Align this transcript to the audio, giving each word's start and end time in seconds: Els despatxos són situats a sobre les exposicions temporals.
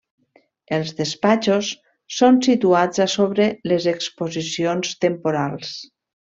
Els 0.77 0.93
despatxos 1.01 1.69
són 2.21 2.41
situats 2.47 3.03
a 3.07 3.07
sobre 3.17 3.47
les 3.73 3.89
exposicions 3.95 4.99
temporals. 5.07 5.79